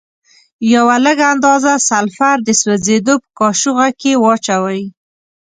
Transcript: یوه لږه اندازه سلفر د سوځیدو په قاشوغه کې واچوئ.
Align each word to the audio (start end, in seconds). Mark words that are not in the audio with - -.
یوه 0.73 0.95
لږه 1.05 1.25
اندازه 1.33 1.71
سلفر 1.89 2.37
د 2.43 2.49
سوځیدو 2.61 3.13
په 3.23 3.27
قاشوغه 3.39 3.87
کې 4.01 4.11
واچوئ. 4.23 4.83